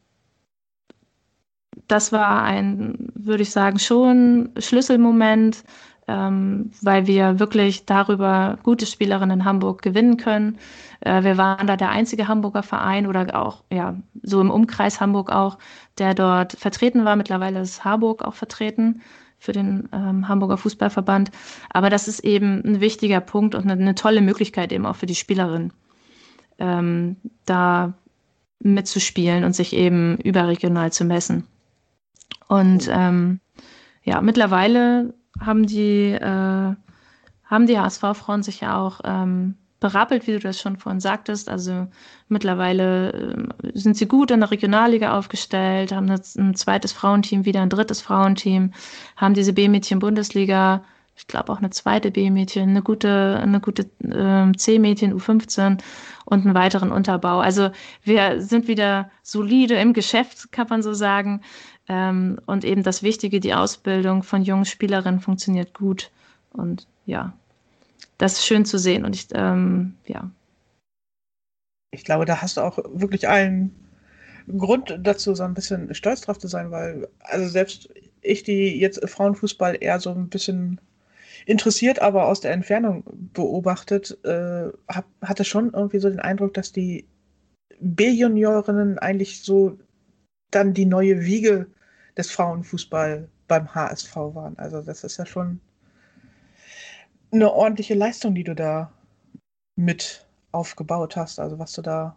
das 1.87 2.11
war 2.11 2.43
ein, 2.43 3.11
würde 3.15 3.43
ich 3.43 3.51
sagen, 3.51 3.79
schon 3.79 4.49
Schlüsselmoment, 4.57 5.63
ähm, 6.07 6.71
weil 6.81 7.07
wir 7.07 7.39
wirklich 7.39 7.85
darüber 7.85 8.57
gute 8.63 8.85
Spielerinnen 8.85 9.41
in 9.41 9.45
Hamburg 9.45 9.81
gewinnen 9.81 10.17
können. 10.17 10.57
Äh, 11.01 11.23
wir 11.23 11.37
waren 11.37 11.67
da 11.67 11.75
der 11.75 11.89
einzige 11.89 12.27
Hamburger 12.27 12.63
Verein 12.63 13.07
oder 13.07 13.39
auch, 13.39 13.63
ja, 13.71 13.95
so 14.23 14.39
im 14.39 14.49
Umkreis 14.49 15.01
Hamburg 15.01 15.31
auch, 15.31 15.57
der 15.97 16.13
dort 16.13 16.53
vertreten 16.53 17.03
war. 17.05 17.15
Mittlerweile 17.15 17.59
ist 17.59 17.83
Harburg 17.83 18.23
auch 18.23 18.35
vertreten 18.35 19.01
für 19.39 19.51
den 19.51 19.89
ähm, 19.93 20.27
Hamburger 20.27 20.57
Fußballverband. 20.57 21.31
Aber 21.69 21.89
das 21.89 22.07
ist 22.07 22.21
eben 22.21 22.63
ein 22.65 22.81
wichtiger 22.81 23.19
Punkt 23.21 23.53
und 23.53 23.63
eine, 23.63 23.73
eine 23.73 23.95
tolle 23.95 24.21
Möglichkeit 24.21 24.71
eben 24.71 24.85
auch 24.85 24.95
für 24.95 25.05
die 25.05 25.15
Spielerinnen, 25.15 25.73
ähm, 26.57 27.17
da 27.45 27.93
mitzuspielen 28.59 29.43
und 29.43 29.53
sich 29.53 29.73
eben 29.73 30.17
überregional 30.17 30.91
zu 30.91 31.05
messen. 31.05 31.45
Und 32.47 32.89
ähm, 32.91 33.39
ja, 34.03 34.21
mittlerweile 34.21 35.13
haben 35.39 35.65
die, 35.65 36.11
äh, 36.11 36.75
haben 37.45 37.67
die 37.67 37.79
HSV-Frauen 37.79 38.43
sich 38.43 38.61
ja 38.61 38.77
auch 38.77 39.01
ähm, 39.03 39.55
berappelt, 39.79 40.25
wie 40.27 40.33
du 40.33 40.39
das 40.39 40.59
schon 40.59 40.77
vorhin 40.77 40.99
sagtest. 40.99 41.49
Also 41.49 41.87
mittlerweile 42.29 43.11
äh, 43.11 43.71
sind 43.73 43.97
sie 43.97 44.07
gut 44.07 44.31
in 44.31 44.39
der 44.39 44.51
Regionalliga 44.51 45.17
aufgestellt, 45.17 45.91
haben 45.91 46.07
jetzt 46.07 46.37
ein 46.37 46.55
zweites 46.55 46.93
Frauenteam, 46.93 47.45
wieder 47.45 47.61
ein 47.61 47.69
drittes 47.69 48.01
Frauenteam, 48.01 48.71
haben 49.15 49.33
diese 49.33 49.53
B-Mädchen-Bundesliga, 49.53 50.83
ich 51.15 51.27
glaube 51.27 51.51
auch 51.51 51.57
eine 51.57 51.71
zweite 51.71 52.11
B-Mädchen, 52.11 52.69
eine 52.69 52.81
gute, 52.81 53.39
eine 53.41 53.59
gute 53.59 53.83
äh, 54.03 54.51
C-Mädchen, 54.55 55.13
U15 55.13 55.79
und 56.25 56.45
einen 56.45 56.55
weiteren 56.55 56.91
Unterbau. 56.91 57.39
Also 57.39 57.69
wir 58.03 58.41
sind 58.41 58.67
wieder 58.67 59.09
solide 59.23 59.75
im 59.75 59.93
Geschäft, 59.93 60.51
kann 60.51 60.67
man 60.69 60.83
so 60.83 60.93
sagen. 60.93 61.41
Ähm, 61.89 62.39
und 62.45 62.65
eben 62.65 62.83
das 62.83 63.03
Wichtige, 63.03 63.39
die 63.39 63.53
Ausbildung 63.53 64.23
von 64.23 64.43
jungen 64.43 64.65
Spielerinnen 64.65 65.19
funktioniert 65.19 65.73
gut. 65.73 66.11
Und 66.51 66.87
ja, 67.05 67.33
das 68.17 68.33
ist 68.33 68.45
schön 68.45 68.65
zu 68.65 68.77
sehen. 68.77 69.05
Und 69.05 69.15
ich, 69.15 69.27
ähm, 69.33 69.95
ja. 70.05 70.29
Ich 71.91 72.03
glaube, 72.03 72.25
da 72.25 72.41
hast 72.41 72.57
du 72.57 72.61
auch 72.61 72.77
wirklich 72.91 73.27
allen 73.29 73.73
Grund 74.57 74.97
dazu, 75.01 75.35
so 75.35 75.43
ein 75.43 75.53
bisschen 75.53 75.93
stolz 75.93 76.21
drauf 76.21 76.39
zu 76.39 76.47
sein, 76.47 76.71
weil, 76.71 77.07
also 77.19 77.47
selbst 77.47 77.89
ich, 78.21 78.43
die 78.43 78.79
jetzt 78.79 79.07
Frauenfußball 79.09 79.77
eher 79.79 79.99
so 79.99 80.11
ein 80.11 80.29
bisschen 80.29 80.79
interessiert, 81.45 82.01
aber 82.01 82.27
aus 82.27 82.41
der 82.41 82.51
Entfernung 82.51 83.03
beobachtet, 83.33 84.17
äh, 84.23 84.69
hab, 84.87 85.05
hatte 85.21 85.45
schon 85.45 85.73
irgendwie 85.73 85.99
so 85.99 86.09
den 86.09 86.19
Eindruck, 86.19 86.53
dass 86.53 86.71
die 86.71 87.05
B-Juniorinnen 87.79 88.99
eigentlich 88.99 89.43
so 89.43 89.77
dann 90.51 90.73
die 90.73 90.85
neue 90.85 91.21
Wiege 91.21 91.67
des 92.17 92.31
Frauenfußball 92.31 93.29
beim 93.47 93.73
HSV 93.73 94.15
waren. 94.15 94.57
Also 94.57 94.81
das 94.81 95.03
ist 95.03 95.17
ja 95.17 95.25
schon 95.25 95.59
eine 97.31 97.51
ordentliche 97.51 97.93
Leistung, 97.93 98.35
die 98.35 98.43
du 98.43 98.55
da 98.55 98.91
mit 99.75 100.25
aufgebaut 100.51 101.15
hast, 101.15 101.39
also 101.39 101.59
was 101.59 101.73
du 101.73 101.81
da 101.81 102.15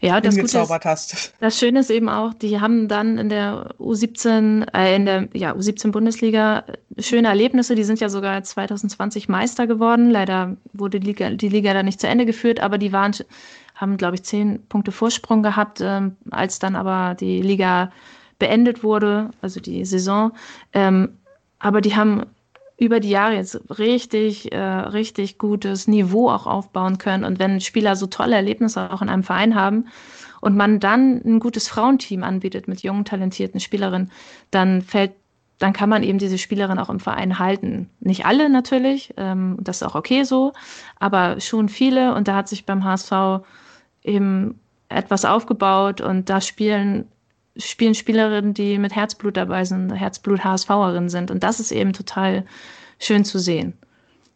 ja, 0.00 0.20
das 0.20 0.34
Gute 0.36 0.58
ist, 0.58 0.84
hast. 0.84 1.34
Das 1.40 1.58
Schöne 1.58 1.80
ist 1.80 1.90
eben 1.90 2.08
auch, 2.08 2.32
die 2.32 2.58
haben 2.58 2.88
dann 2.88 3.18
in 3.18 3.28
der 3.28 3.74
U17, 3.78 4.66
äh, 4.74 4.96
in 4.96 5.04
der 5.04 5.28
ja, 5.34 5.52
U17 5.52 5.90
Bundesliga 5.90 6.64
schöne 6.98 7.28
Erlebnisse. 7.28 7.74
Die 7.74 7.84
sind 7.84 8.00
ja 8.00 8.08
sogar 8.08 8.42
2020 8.42 9.28
Meister 9.28 9.66
geworden. 9.66 10.10
Leider 10.10 10.56
wurde 10.72 11.00
die 11.00 11.08
Liga, 11.08 11.30
die 11.30 11.50
Liga 11.50 11.74
dann 11.74 11.84
nicht 11.84 12.00
zu 12.00 12.08
Ende 12.08 12.24
geführt, 12.24 12.60
aber 12.60 12.78
die 12.78 12.92
waren, 12.92 13.12
haben, 13.74 13.98
glaube 13.98 14.14
ich, 14.14 14.22
zehn 14.22 14.66
Punkte 14.68 14.90
Vorsprung 14.90 15.42
gehabt, 15.42 15.80
ähm, 15.82 16.16
als 16.30 16.58
dann 16.58 16.76
aber 16.76 17.14
die 17.14 17.42
Liga 17.42 17.92
beendet 18.40 18.82
wurde, 18.82 19.30
also 19.40 19.60
die 19.60 19.84
Saison. 19.84 20.32
Ähm, 20.72 21.10
aber 21.60 21.80
die 21.80 21.94
haben 21.94 22.24
über 22.76 22.98
die 22.98 23.10
Jahre 23.10 23.34
jetzt 23.34 23.60
richtig, 23.78 24.52
äh, 24.52 24.58
richtig 24.58 25.38
gutes 25.38 25.86
Niveau 25.86 26.30
auch 26.30 26.46
aufbauen 26.46 26.98
können. 26.98 27.24
Und 27.24 27.38
wenn 27.38 27.60
Spieler 27.60 27.94
so 27.94 28.06
tolle 28.06 28.34
Erlebnisse 28.34 28.90
auch 28.90 29.02
in 29.02 29.10
einem 29.10 29.22
Verein 29.22 29.54
haben 29.54 29.86
und 30.40 30.56
man 30.56 30.80
dann 30.80 31.20
ein 31.24 31.40
gutes 31.40 31.68
Frauenteam 31.68 32.24
anbietet 32.24 32.66
mit 32.66 32.82
jungen, 32.82 33.04
talentierten 33.04 33.60
Spielerinnen, 33.60 34.10
dann 34.50 34.82
fällt 34.82 35.12
dann 35.58 35.74
kann 35.74 35.90
man 35.90 36.02
eben 36.02 36.16
diese 36.16 36.38
Spielerin 36.38 36.78
auch 36.78 36.88
im 36.88 37.00
Verein 37.00 37.38
halten. 37.38 37.90
Nicht 38.00 38.24
alle 38.24 38.48
natürlich, 38.48 39.12
ähm, 39.18 39.58
das 39.60 39.82
ist 39.82 39.86
auch 39.86 39.94
okay 39.94 40.24
so, 40.24 40.54
aber 40.98 41.38
schon 41.38 41.68
viele. 41.68 42.14
Und 42.14 42.28
da 42.28 42.34
hat 42.34 42.48
sich 42.48 42.64
beim 42.64 42.82
HSV 42.82 43.44
eben 44.02 44.58
etwas 44.88 45.26
aufgebaut 45.26 46.00
und 46.00 46.30
da 46.30 46.40
spielen 46.40 47.06
spielen 47.60 47.94
Spielerinnen, 47.94 48.54
die 48.54 48.78
mit 48.78 48.94
Herzblut 48.94 49.36
dabei 49.36 49.64
sind, 49.64 49.92
Herzblut-HSVerinnen 49.92 51.08
sind. 51.08 51.30
Und 51.30 51.42
das 51.42 51.60
ist 51.60 51.72
eben 51.72 51.92
total 51.92 52.44
schön 52.98 53.24
zu 53.24 53.38
sehen. 53.38 53.74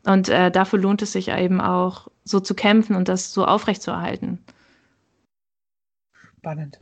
Und 0.04 0.28
äh, 0.28 0.50
dafür 0.50 0.78
lohnt 0.78 1.02
es 1.02 1.12
sich 1.12 1.28
eben 1.28 1.60
auch, 1.60 2.08
so 2.24 2.40
zu 2.40 2.54
kämpfen 2.54 2.96
und 2.96 3.08
das 3.08 3.32
so 3.32 3.44
aufrechtzuerhalten. 3.44 4.38
Spannend. 6.38 6.78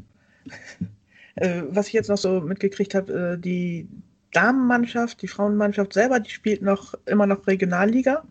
äh, 1.35 1.63
was 1.69 1.89
ich 1.89 1.93
jetzt 1.93 2.09
noch 2.09 2.19
so 2.19 2.41
mitgekriegt 2.41 2.95
habe, 2.95 3.13
äh, 3.13 3.39
die 3.39 3.89
Damenmannschaft, 4.33 5.21
die 5.23 5.29
Frauenmannschaft 5.29 5.93
selber, 5.93 6.21
die 6.21 6.31
spielt 6.31 6.63
noch 6.63 6.95
immer 7.07 7.27
noch 7.27 7.47
Regionalliga 7.47 8.25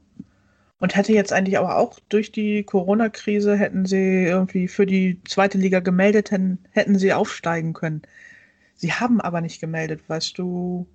und 0.81 0.95
hätte 0.95 1.13
jetzt 1.13 1.31
eigentlich 1.31 1.59
aber 1.59 1.77
auch 1.77 1.99
durch 2.09 2.31
die 2.31 2.63
Corona-Krise 2.63 3.55
hätten 3.55 3.85
sie 3.85 4.25
irgendwie 4.25 4.67
für 4.67 4.87
die 4.87 5.21
zweite 5.25 5.59
Liga 5.59 5.79
gemeldet, 5.79 6.31
hätten, 6.31 6.97
sie 6.97 7.13
aufsteigen 7.13 7.73
können. 7.73 8.01
Sie 8.75 8.91
haben 8.91 9.21
aber 9.21 9.41
nicht 9.41 9.61
gemeldet, 9.61 10.01
weißt 10.07 10.39
du, 10.39 10.87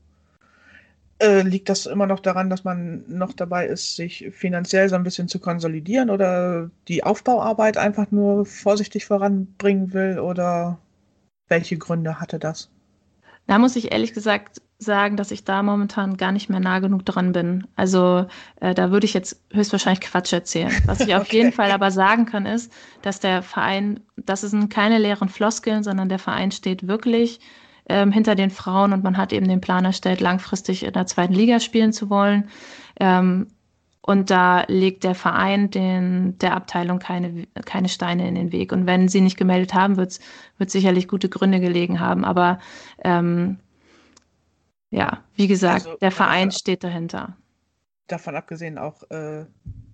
äh, 1.21 1.43
liegt 1.43 1.69
das 1.69 1.87
immer 1.87 2.09
noch 2.09 2.19
daran, 2.19 2.51
dass 2.51 2.65
man 2.65 3.05
noch 3.07 3.33
dabei 3.33 3.69
ist, 3.69 3.95
sich 3.95 4.29
finanziell 4.33 4.89
so 4.89 4.97
ein 4.97 5.05
bisschen 5.05 5.29
zu 5.29 5.39
konsolidieren 5.39 6.11
oder 6.11 6.69
die 6.89 7.05
Aufbauarbeit 7.05 7.77
einfach 7.77 8.11
nur 8.11 8.45
vorsichtig 8.45 9.07
voranbringen 9.07 9.93
will 9.93 10.19
oder 10.19 10.81
welche 11.47 11.79
Gründe 11.79 12.19
hatte 12.19 12.41
das? 12.41 12.71
Da 13.47 13.61
muss 13.61 13.77
ich 13.77 13.93
ehrlich 13.93 14.13
gesagt 14.13 14.61
sagen, 14.79 15.17
dass 15.17 15.31
ich 15.31 15.45
da 15.45 15.63
momentan 15.63 16.17
gar 16.17 16.33
nicht 16.33 16.51
mehr 16.51 16.61
nah 16.61 16.81
genug 16.81 17.05
dran 17.05 17.33
bin. 17.33 17.67
Also 17.77 18.27
äh, 18.61 18.75
da 18.75 18.91
würde 18.91 19.07
ich 19.07 19.15
jetzt 19.15 19.43
höchstwahrscheinlich 19.53 20.03
Quatsch 20.03 20.33
erzählen. 20.33 20.73
Was 20.85 21.01
ich 21.01 21.15
auf 21.15 21.23
okay. 21.23 21.37
jeden 21.39 21.53
Fall 21.53 21.71
aber 21.71 21.91
sagen 21.91 22.27
kann, 22.27 22.45
ist, 22.45 22.73
dass 23.03 23.21
der 23.21 23.43
Verein, 23.43 24.01
das 24.17 24.43
sind 24.43 24.69
keine 24.69 24.99
leeren 24.99 25.29
Floskeln, 25.29 25.83
sondern 25.83 26.09
der 26.09 26.19
Verein 26.19 26.51
steht 26.51 26.87
wirklich 26.87 27.41
ähm, 27.89 28.13
hinter 28.13 28.35
den 28.35 28.51
Frauen 28.51 28.93
und 28.93 29.03
man 29.03 29.17
hat 29.17 29.33
eben 29.33 29.49
den 29.49 29.61
Plan 29.61 29.85
erstellt, 29.85 30.21
langfristig 30.21 30.85
in 30.85 30.93
der 30.93 31.07
zweiten 31.07 31.35
Liga 31.35 31.61
spielen 31.61 31.93
zu 31.93 32.11
wollen. 32.11 32.51
Ähm, 33.01 33.47
und 34.03 34.31
da 34.31 34.65
legt 34.69 35.03
der 35.03 35.17
Verein 35.17 35.71
den, 35.71 36.39
der 36.39 36.55
Abteilung 36.55 37.01
keine, 37.01 37.49
keine 37.65 37.89
Steine 37.89 38.29
in 38.29 38.37
den 38.37 38.53
Weg. 38.53 38.71
Und 38.71 38.87
wenn 38.87 39.09
sie 39.09 39.21
nicht 39.21 39.37
gemeldet 39.37 39.75
haben, 39.75 39.97
wird 39.97 40.13
es 40.13 40.73
sicherlich 40.73 41.09
gute 41.09 41.29
Gründe 41.29 41.59
gelegen 41.59 41.99
haben. 41.99 42.25
Aber 42.25 42.61
ähm, 43.03 43.59
ja, 44.97 45.23
wie 45.35 45.47
gesagt, 45.47 45.87
also, 45.87 45.99
der 45.99 46.11
Verein 46.11 46.51
steht 46.51 46.83
dahinter. 46.83 47.37
Davon 48.07 48.35
abgesehen 48.35 48.79
auch 48.79 49.03
äh, 49.11 49.45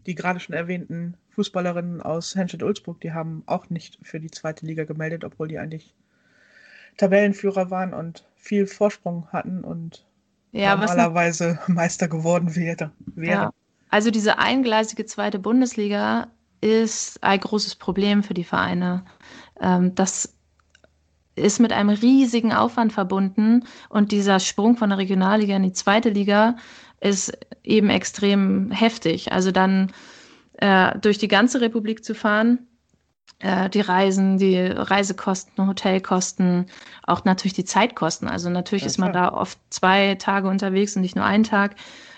die 0.06 0.14
gerade 0.14 0.38
schon 0.38 0.54
erwähnten 0.54 1.16
Fußballerinnen 1.30 2.00
aus 2.00 2.36
Henschel-Ulzburg, 2.36 3.00
die 3.00 3.12
haben 3.12 3.42
auch 3.46 3.68
nicht 3.68 3.98
für 4.02 4.20
die 4.20 4.30
zweite 4.30 4.64
Liga 4.64 4.84
gemeldet, 4.84 5.24
obwohl 5.24 5.48
die 5.48 5.58
eigentlich 5.58 5.92
Tabellenführer 6.98 7.70
waren 7.70 7.94
und 7.94 8.24
viel 8.36 8.68
Vorsprung 8.68 9.26
hatten 9.32 9.64
und 9.64 10.06
ja, 10.52 10.76
normalerweise 10.76 11.58
Meister 11.66 12.06
geworden 12.06 12.54
wäre. 12.54 12.92
Ja. 13.16 13.50
Also 13.88 14.12
diese 14.12 14.38
eingleisige 14.38 15.04
zweite 15.04 15.40
Bundesliga 15.40 16.28
ist 16.60 17.22
ein 17.24 17.40
großes 17.40 17.74
Problem 17.74 18.22
für 18.22 18.34
die 18.34 18.44
Vereine. 18.44 19.04
Ähm, 19.60 19.96
das 19.96 20.36
ist 21.34 21.60
mit 21.60 21.72
einem 21.72 21.90
riesigen 21.90 22.52
Aufwand 22.52 22.92
verbunden 22.92 23.64
und 23.88 24.12
dieser 24.12 24.40
Sprung 24.40 24.76
von 24.76 24.90
der 24.90 24.98
Regionalliga 24.98 25.56
in 25.56 25.62
die 25.62 25.72
zweite 25.72 26.10
Liga 26.10 26.56
ist 27.00 27.32
eben 27.64 27.90
extrem 27.90 28.70
heftig. 28.70 29.32
Also 29.32 29.50
dann 29.50 29.92
äh, 30.58 30.98
durch 30.98 31.18
die 31.18 31.28
ganze 31.28 31.60
Republik 31.60 32.04
zu 32.04 32.14
fahren, 32.14 32.66
äh, 33.40 33.68
die 33.70 33.80
Reisen, 33.80 34.38
die 34.38 34.58
Reisekosten, 34.58 35.66
Hotelkosten, 35.66 36.66
auch 37.02 37.24
natürlich 37.24 37.54
die 37.54 37.64
Zeitkosten. 37.64 38.28
Also 38.28 38.50
natürlich 38.50 38.82
ja, 38.82 38.86
ist 38.86 38.98
man 38.98 39.12
da 39.12 39.32
oft 39.32 39.58
zwei 39.70 40.14
Tage 40.14 40.48
unterwegs 40.48 40.94
und 40.94 41.02
nicht 41.02 41.16
nur 41.16 41.24
einen 41.24 41.44
Tag. 41.44 41.74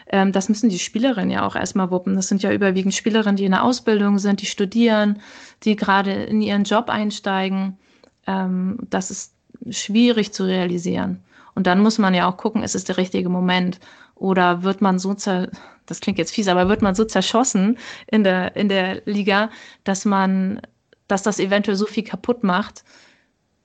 Ähm, 0.08 0.32
das 0.32 0.48
müssen 0.48 0.68
die 0.68 0.78
Spielerinnen 0.78 1.30
ja 1.30 1.46
auch 1.46 1.56
erstmal 1.56 1.90
wuppen. 1.90 2.16
Das 2.16 2.28
sind 2.28 2.42
ja 2.42 2.52
überwiegend 2.52 2.94
Spielerinnen, 2.94 3.36
die 3.36 3.46
in 3.46 3.52
der 3.52 3.64
Ausbildung 3.64 4.18
sind, 4.18 4.42
die 4.42 4.46
studieren, 4.46 5.20
die 5.62 5.76
gerade 5.76 6.12
in 6.12 6.42
ihren 6.42 6.64
Job 6.64 6.90
einsteigen. 6.90 7.78
Ähm, 8.26 8.78
das 8.90 9.10
ist 9.10 9.34
schwierig 9.70 10.32
zu 10.32 10.44
realisieren. 10.44 11.22
Und 11.54 11.66
dann 11.66 11.80
muss 11.80 11.98
man 11.98 12.14
ja 12.14 12.28
auch 12.28 12.36
gucken, 12.36 12.62
ist 12.62 12.74
es 12.74 12.84
der 12.84 12.96
richtige 12.96 13.28
Moment? 13.28 13.78
Oder 14.14 14.62
wird 14.62 14.80
man 14.80 14.98
so 14.98 15.14
zer 15.14 15.50
das 15.86 16.00
klingt 16.00 16.16
jetzt 16.16 16.32
fies, 16.32 16.48
aber 16.48 16.70
wird 16.70 16.80
man 16.80 16.94
so 16.94 17.04
zerschossen 17.04 17.76
in 18.06 18.24
der, 18.24 18.56
in 18.56 18.70
der 18.70 19.02
Liga, 19.04 19.50
dass 19.84 20.06
man 20.06 20.62
dass 21.08 21.22
das 21.22 21.38
eventuell 21.38 21.76
so 21.76 21.86
viel 21.86 22.02
kaputt 22.02 22.44
macht, 22.44 22.84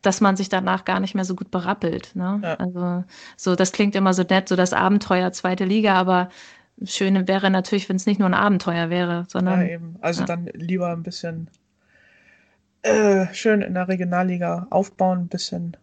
dass 0.01 0.21
man 0.21 0.35
sich 0.35 0.49
danach 0.49 0.85
gar 0.85 0.99
nicht 0.99 1.15
mehr 1.15 1.25
so 1.25 1.35
gut 1.35 1.51
berappelt. 1.51 2.15
Ne? 2.15 2.39
Ja. 2.43 2.53
Also 2.55 3.03
so, 3.37 3.55
das 3.55 3.71
klingt 3.71 3.95
immer 3.95 4.13
so 4.13 4.23
nett, 4.23 4.49
so 4.49 4.55
das 4.55 4.73
Abenteuer 4.73 5.31
zweite 5.31 5.65
Liga, 5.65 5.95
aber 5.95 6.29
schön 6.83 7.27
wäre 7.27 7.49
natürlich, 7.49 7.89
wenn 7.89 7.97
es 7.97 8.05
nicht 8.05 8.19
nur 8.19 8.29
ein 8.29 8.33
Abenteuer 8.33 8.89
wäre, 8.89 9.25
sondern. 9.27 9.61
Ja, 9.61 9.73
eben. 9.73 9.95
Also 10.01 10.21
ja. 10.21 10.25
dann 10.27 10.45
lieber 10.53 10.89
ein 10.89 11.03
bisschen 11.03 11.49
äh, 12.81 13.33
schön 13.33 13.61
in 13.61 13.73
der 13.73 13.87
Regionalliga 13.87 14.67
aufbauen, 14.69 15.19
ein 15.19 15.27
bisschen 15.27 15.77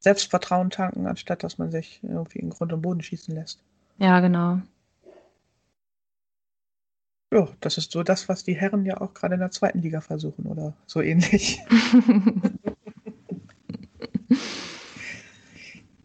Selbstvertrauen 0.00 0.70
tanken, 0.70 1.06
anstatt 1.06 1.42
dass 1.42 1.58
man 1.58 1.70
sich 1.70 2.00
irgendwie 2.02 2.40
in 2.40 2.50
Grund 2.50 2.72
und 2.72 2.82
Boden 2.82 3.02
schießen 3.02 3.34
lässt. 3.34 3.62
Ja, 3.98 4.20
genau. 4.20 4.60
Ja, 7.32 7.48
das 7.60 7.78
ist 7.78 7.90
so 7.90 8.02
das, 8.02 8.28
was 8.28 8.44
die 8.44 8.54
Herren 8.54 8.84
ja 8.84 9.00
auch 9.00 9.14
gerade 9.14 9.34
in 9.34 9.40
der 9.40 9.50
zweiten 9.50 9.80
Liga 9.80 10.00
versuchen 10.00 10.46
oder 10.46 10.74
so 10.86 11.00
ähnlich. 11.00 11.60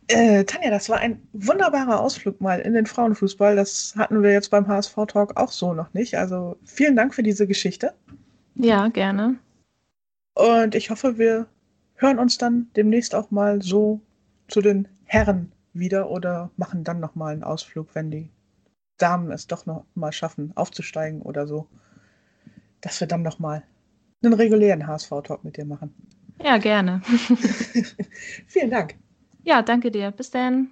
äh, 0.08 0.44
Tanja, 0.46 0.72
das 0.72 0.90
war 0.90 0.98
ein 1.00 1.22
wunderbarer 1.34 2.00
Ausflug 2.00 2.42
mal 2.42 2.60
in 2.62 2.74
den 2.74 2.88
Frauenfußball. 2.88 3.56
Das 3.56 3.94
hatten 3.98 4.24
wir 4.24 4.32
jetzt 4.32 4.50
beim 4.50 4.68
HSV-Talk 4.68 5.38
auch 5.38 5.52
so 5.52 5.74
noch 5.74 5.94
nicht. 5.94 6.18
Also 6.18 6.58
vielen 6.64 6.96
Dank 6.96 7.14
für 7.14 7.22
diese 7.22 7.46
Geschichte. 7.46 7.94
Ja, 8.56 8.88
gerne. 8.88 9.38
Und 10.40 10.74
ich 10.74 10.90
hoffe, 10.90 11.18
wir 11.18 11.48
hören 11.96 12.18
uns 12.18 12.38
dann 12.38 12.68
demnächst 12.78 13.14
auch 13.14 13.30
mal 13.30 13.62
so 13.62 14.00
zu 14.48 14.62
den 14.62 14.88
Herren 15.04 15.52
wieder 15.74 16.10
oder 16.10 16.50
machen 16.56 16.86
dann 16.86 17.02
nochmal 17.02 17.34
einen 17.34 17.44
Ausflug, 17.44 17.94
wenn 17.94 18.10
die 18.10 18.30
Damen 18.98 19.32
es 19.32 19.48
doch 19.48 19.66
noch 19.66 19.84
mal 19.96 20.14
schaffen, 20.14 20.54
aufzusteigen 20.56 21.22
oder 21.22 21.46
so, 21.46 21.68
dass 22.80 23.02
wir 23.02 23.08
dann 23.08 23.22
noch 23.22 23.40
mal 23.40 23.64
einen 24.24 24.32
regulären 24.34 24.88
HSV-Talk 24.88 25.44
mit 25.44 25.58
dir 25.58 25.66
machen. 25.66 25.94
Ja, 26.42 26.58
gerne. 26.58 27.02
Vielen 28.48 28.70
Dank. 28.70 28.96
Ja, 29.44 29.62
danke 29.62 29.92
dir. 29.92 30.12
Bis 30.12 30.32
dann. 30.32 30.72